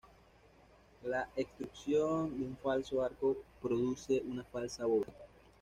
La 1.03 1.29
extrusión 1.35 2.35
de 2.35 2.43
un 2.43 2.57
falso 2.57 3.03
arco 3.03 3.37
produce 3.61 4.23
una 4.25 4.43
falsa 4.43 4.87
bóveda. 4.87 5.27